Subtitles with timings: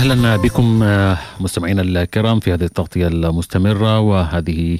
[0.00, 0.78] أهلا بكم
[1.40, 4.78] مستمعينا الكرام في هذه التغطية المستمرة وهذه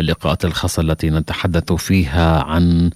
[0.00, 2.90] اللقاءات الخاصة التي نتحدث فيها عن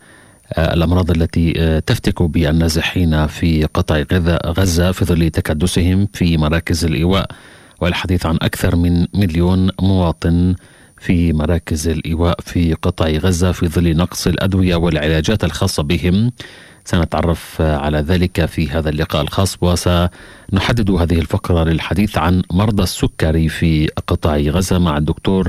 [0.59, 4.05] الأمراض التي تفتك بالنازحين في قطاع
[4.47, 7.27] غزة في ظل تكدسهم في مراكز الإيواء
[7.81, 10.55] والحديث عن أكثر من مليون مواطن
[10.99, 16.33] في مراكز الإيواء في قطاع غزة في ظل نقص الأدوية والعلاجات الخاصة بهم.
[16.87, 23.89] سنتعرف على ذلك في هذا اللقاء الخاص وسنحدد هذه الفقرة للحديث عن مرضى السكري في
[24.07, 25.49] قطاع غزة مع الدكتور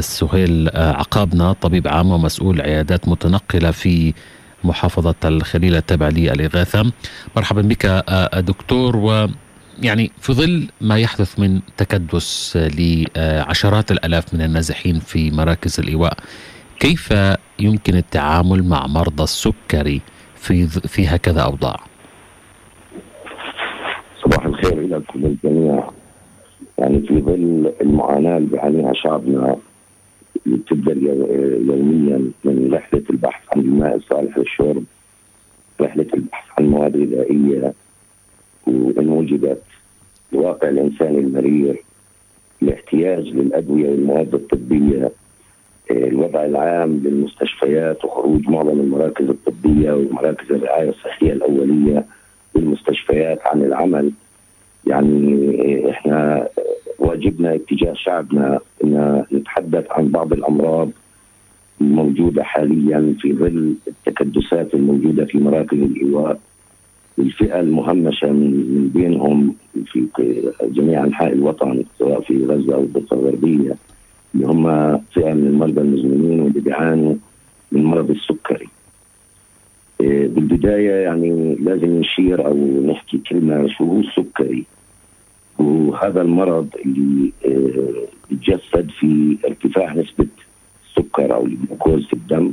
[0.00, 4.14] سهيل عقابنا طبيب عام ومسؤول عيادات متنقلة في
[4.64, 6.92] محافظة الخليل التابع للإغاثة.
[7.36, 7.86] مرحبا بك
[8.36, 9.28] دكتور و
[9.82, 16.16] يعني في ظل ما يحدث من تكدس لعشرات الألاف من النازحين في مراكز الإيواء
[16.80, 17.14] كيف
[17.58, 20.00] يمكن التعامل مع مرضى السكري
[20.46, 21.76] في في هكذا أوضاع؟
[24.22, 25.90] صباح الخير لكم الجميع
[26.78, 29.56] يعني في ظل المعاناة اللي بيعانيها شعبنا
[30.46, 30.92] اللي بتبدا
[31.72, 34.84] يوميا من رحلة البحث عن الماء الصالح للشرب
[35.80, 37.74] رحلة البحث عن مواد غذائية
[38.66, 39.62] وإن وجدت
[40.32, 41.82] الواقع الانساني المرير
[42.62, 45.10] الاحتياج للأدوية والمواد الطبية
[45.90, 52.04] الوضع العام للمستشفيات وخروج معظم المراكز الطبية ومراكز الرعاية الصحية الأولية
[52.54, 54.10] والمستشفيات عن العمل.
[54.86, 56.48] يعني إحنا
[56.98, 60.90] واجبنا اتجاه شعبنا إن نتحدث عن بعض الأمراض
[61.80, 66.40] الموجودة حاليا في ظل التكدسات الموجودة في مراكز الإيواء.
[67.18, 69.54] الفئة المهمشة من بينهم
[69.92, 70.06] في
[70.62, 73.74] جميع أنحاء الوطن سواء في غزة أو الضفة الغربية.
[74.36, 77.14] اللي هم فئة من المرضى المزمنين واللي بيعانوا
[77.72, 78.68] من مرض السكري.
[80.00, 84.64] بالبداية يعني لازم نشير أو نحكي كلمة شو هو السكري؟
[85.58, 87.32] وهذا المرض اللي
[88.30, 90.26] بيتجسد في ارتفاع نسبة
[90.88, 92.52] السكر أو الجلوكوز في الدم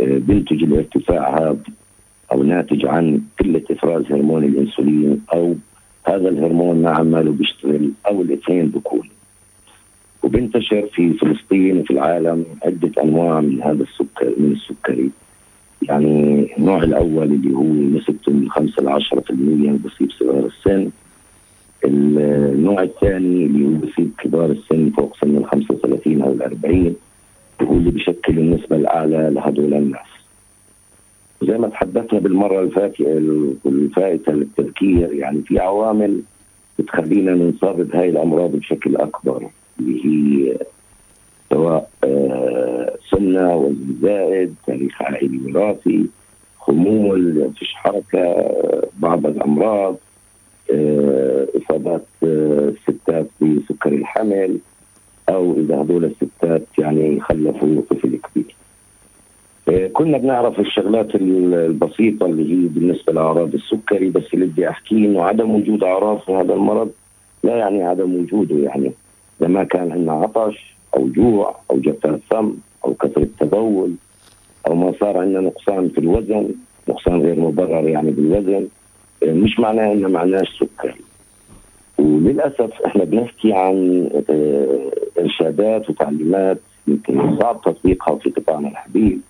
[0.00, 1.58] بينتج الارتفاع هذا
[2.32, 5.54] أو ناتج عن قله إفراز هرمون الإنسولين أو
[6.04, 9.08] هذا الهرمون ما عماله بيشتغل أو الاثنين بكون
[10.26, 15.10] وبينتشر في فلسطين وفي العالم عدة أنواع من هذا السكر من السكري.
[15.82, 17.64] يعني النوع الأول اللي هو
[17.98, 20.90] نسبته من 5 ل 10% بصيب صغار السن.
[21.84, 26.94] النوع الثاني اللي هو بصيب كبار السن فوق سن ال 35 أو ال 40
[27.62, 30.10] هو اللي بشكل النسبة الأعلى لهدول الناس.
[31.42, 33.04] زي ما تحدثنا بالمرة الفاتحه
[33.66, 36.22] الفائتة للتذكير يعني في عوامل
[36.78, 39.48] بتخلينا ننصاب بهاي الأمراض بشكل أكبر.
[39.80, 40.56] هي
[41.50, 41.90] سواء
[43.10, 46.06] سمنه وزن زائد تاريخ عائلي وراثي
[46.58, 48.52] خمول فيش حركه
[48.98, 49.96] بعض الأمراض
[51.56, 54.58] إصابات الستات بسكر الحمل
[55.28, 58.56] أو إذا هذول الستات يعني خلفوا طفل كبير
[59.92, 65.50] كنا بنعرف الشغلات البسيطة اللي هي بالنسبة لأعراض السكري بس اللي بدي أحكيه إنه عدم
[65.50, 66.90] وجود أعراض في هذا المرض
[67.44, 68.92] لا يعني عدم وجوده يعني.
[69.40, 72.54] إذا ما كان عندنا عطش أو جوع أو جفاف فم
[72.84, 73.94] أو كثرة تبول
[74.66, 76.48] أو ما صار عندنا نقصان في الوزن
[76.88, 78.68] نقصان غير مبرر يعني بالوزن
[79.24, 80.94] مش معناه إنه معناش سكري
[81.98, 84.08] وللأسف إحنا بنحكي عن
[85.18, 86.58] إرشادات وتعليمات
[86.88, 89.20] يمكن صعب تطبيقها في قطاعنا الحبيب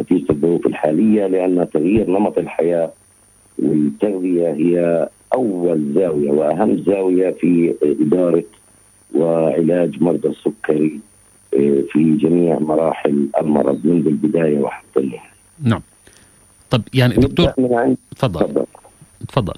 [0.00, 2.90] نتيجة الظروف الحالية لأن تغيير نمط الحياة
[3.58, 8.44] والتغذية هي أول زاوية وأهم زاوية في إدارة
[9.14, 11.00] وعلاج مرضى السكري
[11.92, 15.30] في جميع مراحل المرض منذ البداية وحتى النهاية
[15.62, 15.82] نعم.
[16.70, 17.52] طب يعني دكتور
[18.16, 18.64] تفضل.
[19.28, 19.54] تفضل.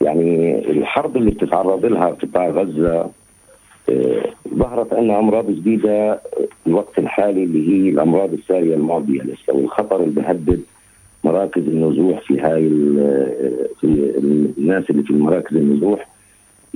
[0.00, 3.10] يعني الحرب اللي بتتعرض لها قطاع غزة
[4.54, 6.20] ظهرت عندنا أمراض جديدة
[6.66, 10.60] الوقت الحالي اللي هي الأمراض السارية المعديه لسه والخطر اللي بيهدد
[11.24, 12.68] مراكز النزوح في هاي
[13.80, 13.84] في
[14.58, 16.08] الناس اللي في مراكز النزوح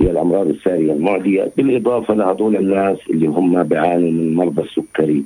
[0.01, 5.23] هي الأمراض الساريه المعدية بالإضافة لهذول الناس اللي هم بيعانوا من مرضى السكري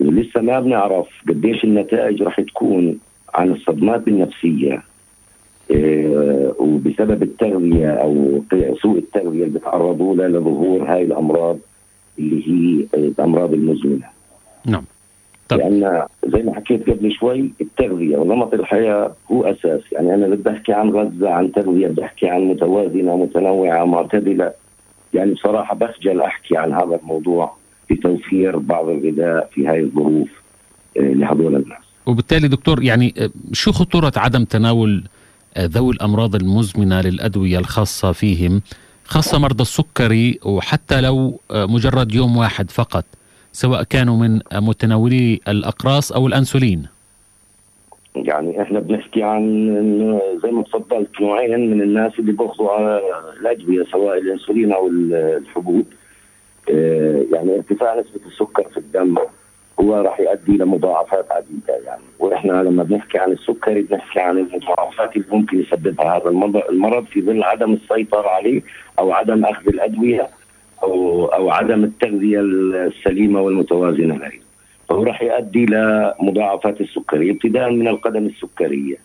[0.00, 2.98] ولسه ما بنعرف قديش النتائج راح تكون
[3.34, 4.82] عن الصدمات النفسية
[6.58, 8.42] وبسبب التغذية أو
[8.82, 11.58] سوء التغذية اللي بيتعرضوا لها لظهور هاي الأمراض
[12.18, 14.06] اللي هي الأمراض المزمنة.
[14.66, 14.84] نعم.
[15.52, 15.58] طب.
[15.58, 20.72] لأن زي ما حكيت قبل شوي التغذية ونمط الحياة هو أساس، يعني أنا بدي أحكي
[20.72, 24.52] عن غزة عن تغذية بدي أحكي عن متوازنة متنوعة معتدلة
[25.14, 27.56] يعني بصراحة بخجل أحكي عن هذا الموضوع
[27.88, 30.28] في توفير بعض الغذاء في هاي الظروف
[30.96, 31.82] لهذول الناس.
[32.06, 33.14] وبالتالي دكتور يعني
[33.52, 35.04] شو خطورة عدم تناول
[35.58, 38.62] ذوي الأمراض المزمنة للأدوية الخاصة فيهم
[39.04, 43.04] خاصة مرضى السكري وحتى لو مجرد يوم واحد فقط
[43.52, 46.86] سواء كانوا من متناولي الأقراص أو الأنسولين؟
[48.16, 52.98] يعني إحنا بنحكي عن زي ما تفضلت نوعين من الناس اللي بياخذوا
[53.40, 55.86] الأدوية سواء الأنسولين أو الحبوب.
[56.70, 59.14] آه، يعني ارتفاع نسبة السكر في الدم
[59.80, 62.02] هو راح يؤدي إلى مضاعفات عديدة يعني.
[62.18, 66.28] وإحنا لما بنحكي عن السكري بنحكي عن المضاعفات اللي ممكن يسببها هذا
[66.70, 68.62] المرض في ظل عدم السيطرة عليه
[68.98, 70.28] أو عدم أخذ الأدوية.
[70.82, 74.32] أو أو عدم التغذية السليمة والمتوازنة له.
[74.88, 78.96] فهو راح يؤدي إلى مضاعفات السكري ابتداء من القدم السكرية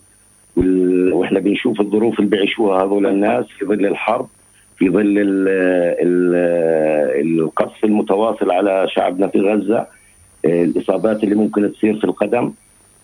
[1.12, 4.27] وإحنا بنشوف الظروف اللي بيعيشوها هذول الناس في ظل الحرب
[4.77, 5.15] في ظل
[7.21, 9.88] القصف المتواصل على شعبنا في غزة
[10.45, 12.51] الإصابات اللي ممكن تصير في القدم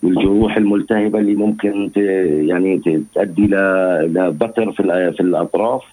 [0.03, 1.91] والجروح الملتهبة اللي ممكن
[2.47, 2.81] يعني
[3.15, 5.83] تؤدي لبتر في في الأطراف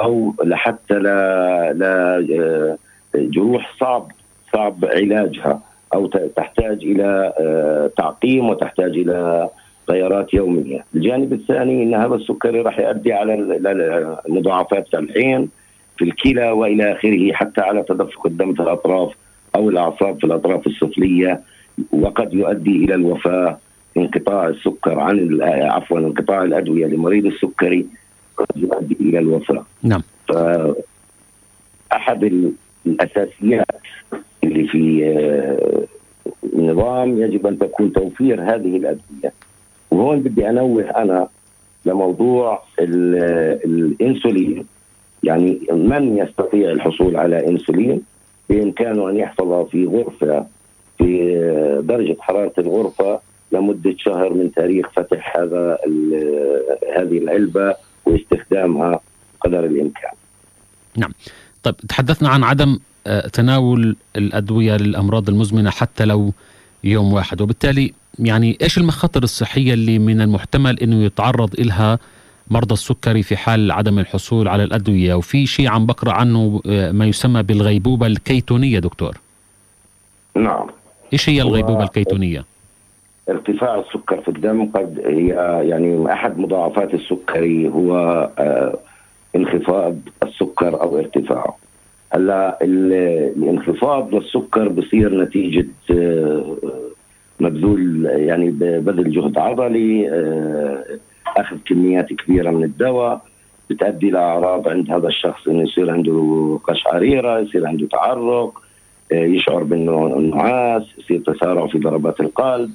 [0.00, 2.76] أو لحتى ل
[3.14, 4.12] جروح صعب
[4.52, 5.60] صعب علاجها.
[5.94, 6.06] أو
[6.36, 9.48] تحتاج إلى آه، تعقيم وتحتاج إلى
[9.90, 15.48] غيارات يومية، الجانب الثاني إن هذا السكري راح يؤدي على مضاعفات العين
[15.96, 19.12] في الكلى وإلى آخره حتى على تدفق الدم في الأطراف
[19.54, 21.40] أو الأعصاب في الأطراف السفلية
[21.92, 23.58] وقد يؤدي إلى الوفاة
[23.96, 27.86] انقطاع السكر عن عفوا انقطاع الأدوية لمريض السكري.
[28.56, 29.64] يؤدي إلى الوفاة.
[29.82, 30.02] نعم.
[31.92, 32.48] احد
[32.86, 33.66] الأساسيات
[34.44, 35.84] اللي في آه،
[36.56, 39.32] نظام يجب أن تكون توفير هذه الأدوية
[39.90, 41.28] وهون بدي أنوه أنا
[41.86, 44.66] لموضوع الإنسولين
[45.22, 48.02] يعني من يستطيع الحصول على إنسولين
[48.50, 50.46] بإمكانه أن يحفظ في غرفة
[50.98, 51.34] في
[51.84, 53.20] درجة حرارة الغرفة
[53.52, 55.78] لمدة شهر من تاريخ فتح هذا
[56.96, 57.74] هذه العلبة
[58.08, 59.00] واستخدامها
[59.40, 60.10] قدر الإمكان.
[60.96, 61.12] نعم.
[61.62, 66.32] طيب تحدثنا عن عدم آه، تناول الأدوية للأمراض المزمنة حتى لو
[66.84, 71.98] يوم واحد وبالتالي يعني إيش المخاطر الصحية اللي من المحتمل إنه يتعرض لها
[72.50, 77.06] مرضى السكري في حال عدم الحصول على الأدوية وفي شيء عم بقرأ عنه آه، ما
[77.06, 79.16] يسمى بالغيبوبة الكيتونية دكتور
[80.36, 80.66] نعم
[81.12, 82.44] إيش هي الغيبوبة الكيتونية
[83.28, 85.28] ارتفاع السكر في الدم قد هي
[85.68, 87.94] يعني أحد مضاعفات السكري هو
[88.38, 88.78] آه،
[89.36, 91.56] انخفاض السكر أو ارتفاعه.
[92.12, 96.56] هلا الانخفاض للسكر بصير نتيجة آه،
[97.40, 100.84] مبذول يعني بذل جهد عضلي آه،
[101.36, 103.20] أخذ كميات كبيرة من الدواء
[103.70, 108.62] بتؤدي لأعراض عند هذا الشخص إنه يصير عنده قشعريرة، يصير عنده تعرق،
[109.12, 112.70] يشعر بالنعاس، يصير تسارع في ضربات القلب،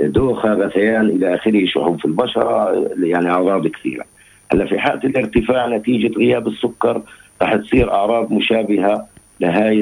[0.00, 4.04] دوخه، غثيان إلى آخره، شحوب في البشرة، يعني أعراض كثيرة.
[4.52, 7.02] هلا في حالة الارتفاع نتيجة غياب السكر
[7.42, 9.06] راح تصير أعراض مشابهة
[9.40, 9.80] لهاي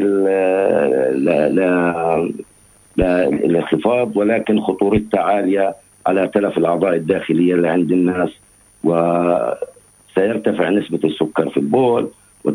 [3.45, 5.75] الانخفاض ولكن خطورتها عالية
[6.07, 8.31] على تلف الأعضاء الداخلية اللي عند الناس
[8.85, 12.09] وسيرتفع نسبة السكر في البول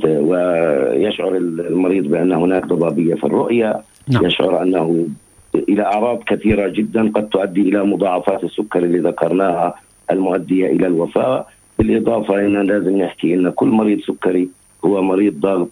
[0.03, 4.25] ويشعر المريض بأن هناك ضبابية في الرؤية نعم.
[4.25, 5.07] يشعر أنه
[5.55, 9.75] إلى أعراض كثيرة جدا قد تؤدي إلى مضاعفات السكر اللي ذكرناها
[10.11, 11.45] المؤدية إلى الوفاة
[11.79, 14.49] بالإضافة إن لازم نحكي إن كل مريض سكري
[14.85, 15.69] هو مريض ضغط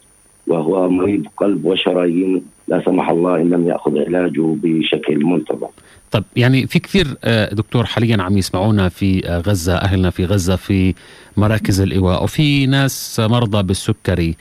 [0.48, 5.68] وهو مريض قلب وشرايين لا سمح الله إن لم يأخذ علاجه بشكل منتظم.
[6.12, 10.56] طيب يعني في كثير آه، دكتور حاليا عم يسمعونا في آه، غزة أهلنا في غزة
[10.56, 10.94] في
[11.38, 14.36] مراكز الإيواء وفي ناس مرضى بالسكري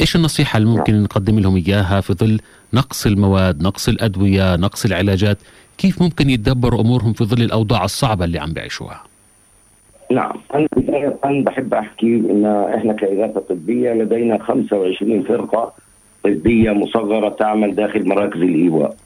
[0.00, 1.02] إيش النصيحة اللي ممكن نعم.
[1.02, 2.40] نقدم لهم إياها في ظل
[2.74, 5.38] نقص المواد، نقص الأدوية، نقص العلاجات،
[5.78, 9.02] كيف ممكن يتدبروا أمورهم في ظل الأوضاع الصعبة اللي عم بيعيشوها؟
[10.10, 15.72] نعم أنا بداية بحب أحكي أن إحنا كإغاثة طبية لدينا 25 فرقة
[16.24, 18.96] طبية مصغرة تعمل داخل مراكز الإيواء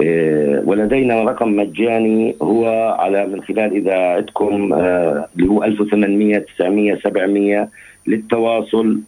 [0.00, 2.66] إيه ولدينا رقم مجاني هو
[2.98, 7.68] على من خلال إذاعتكم آه، اللي هو 1800 900 700
[8.06, 9.00] للتواصل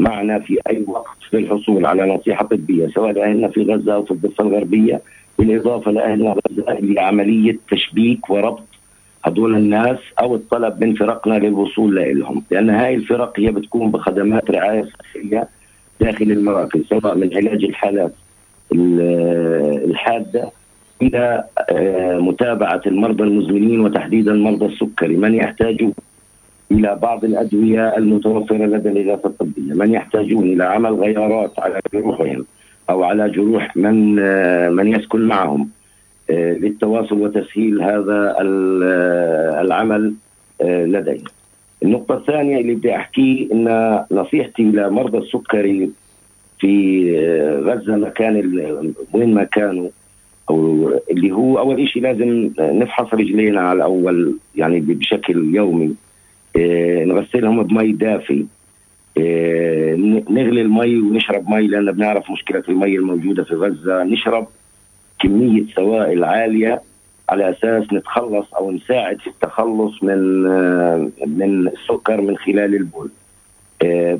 [0.00, 4.44] معنا في أي وقت للحصول على نصيحة طبية سواء لأهلنا في غزة أو في الضفة
[4.44, 5.00] الغربية
[5.38, 8.62] بالإضافة لأهلنا غزة لعملية تشبيك وربط
[9.24, 14.88] هدول الناس أو الطلب من فرقنا للوصول لهم لأن هاي الفرق هي بتكون بخدمات رعاية
[14.98, 15.48] صحية
[16.00, 18.12] داخل المراكز سواء من علاج الحالات
[18.72, 20.50] الحادة
[21.02, 25.92] إلى آه، متابعة المرضى المزمنين وتحديدا مرضى السكري من يحتاجون
[26.72, 32.44] إلى بعض الأدوية المتوفرة لدى الإغاثة الطبية، من يحتاجون إلى عمل غيارات على جروحهم
[32.90, 35.68] أو على جروح من آه، من يسكن معهم
[36.30, 38.36] للتواصل وتسهيل هذا
[39.60, 40.14] العمل
[40.62, 41.30] لدينا
[41.82, 45.90] النقطة الثانية اللي بدي أحكيه إن نصيحتي لمرضى السكري
[46.58, 48.34] في غزة مكان
[49.12, 49.88] وين ما كانوا
[50.50, 55.94] أو اللي هو أول شيء لازم نفحص رجلينا على الأول يعني بشكل يومي.
[56.56, 58.46] نغسلهم بمي دافي
[59.16, 59.94] إيه
[60.30, 64.46] نغلي المي ونشرب مي لأن بنعرف مشكلة المي الموجودة في غزة نشرب
[65.18, 66.82] كمية سوائل عالية
[67.28, 70.42] على أساس نتخلص أو نساعد في التخلص من
[71.26, 73.10] من السكر من خلال البول.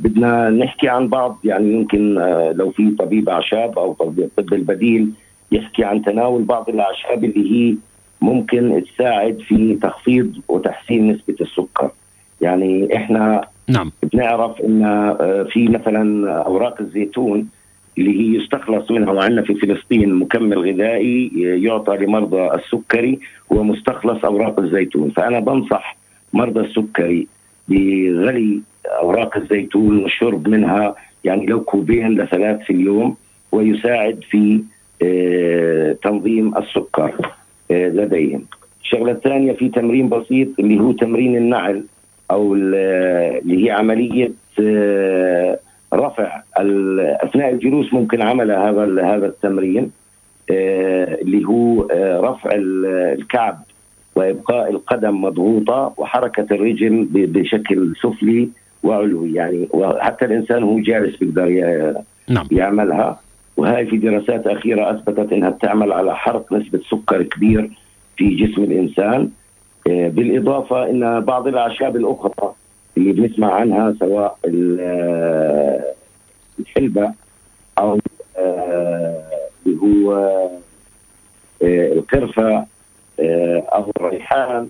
[0.02, 2.14] بدنا نحكي عن بعض يعني يمكن
[2.52, 5.10] لو في طبيب أعشاب أو الطب البديل
[5.52, 7.76] يحكي عن تناول بعض الأعشاب اللي هي
[8.20, 11.90] ممكن تساعد في تخفيض وتحسين نسبة السكر.
[12.40, 13.92] يعني إحنا نعم.
[14.12, 14.84] بنعرف إن
[15.52, 17.48] في مثلا أوراق الزيتون
[17.98, 23.18] اللي هي يستخلص منها وعندنا في فلسطين مكمل غذائي يعطى لمرضى السكري
[23.52, 25.10] هو مستخلص أوراق الزيتون.
[25.10, 25.96] فأنا بنصح
[26.32, 27.26] مرضى السكري
[27.68, 30.94] بغلي أوراق الزيتون والشرب منها
[31.24, 33.16] يعني لو كوبين لثلاث في اليوم
[33.52, 34.60] ويساعد في
[36.02, 37.12] تنظيم السكر
[37.70, 38.42] لديهم.
[38.82, 41.84] الشغلة الثانية في تمرين بسيط اللي هو تمرين النعل.
[42.30, 44.32] أو اللي هي عملية
[45.94, 46.42] رفع
[47.24, 49.90] أثناء الجلوس ممكن عمل هذا هذا التمرين
[50.50, 51.86] اللي هو
[52.30, 53.62] رفع الكعب
[54.14, 58.48] وإبقاء القدم مضغوطة وحركة الرجل بشكل سفلي
[58.82, 61.94] وعلوي يعني وحتى الإنسان هو جالس بيقدر
[62.28, 62.46] نعم.
[62.50, 63.20] يعملها
[63.56, 67.70] وهي في دراسات أخيرة أثبتت إنها بتعمل على حرق نسبة سكر كبير
[68.16, 69.30] في جسم الإنسان
[69.86, 72.54] بالإضافة إن بعض الأعشاب الأخرى
[72.96, 74.38] اللي بنسمع عنها سواء
[76.60, 77.12] الحلبة
[77.78, 77.98] أو
[79.66, 80.40] اللي هو
[81.62, 82.66] القرفة
[83.74, 84.68] أو الريحان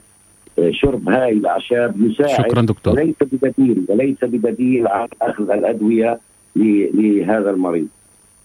[0.71, 2.95] شرب هاي الأعشاب يساعد شكرا دكتور.
[2.95, 6.19] وليس ببديل وليس ببديل عن أخذ الأدوية
[6.57, 7.89] لهذا المريض.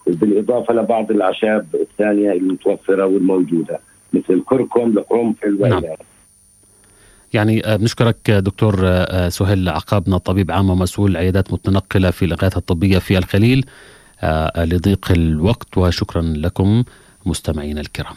[0.06, 3.80] بالإضافة لبعض الأعشاب الثانية المتوفرة والموجودة
[4.12, 5.82] مثل الكركم القرنفل نعم.
[7.36, 13.64] يعني بنشكرك دكتور سهيل عقابنا طبيب عام ومسؤول عيادات متنقلة في الإغاثة الطبية في الخليل.
[14.56, 16.84] لضيق الوقت وشكرا لكم
[17.26, 18.16] مستمعينا الكرام.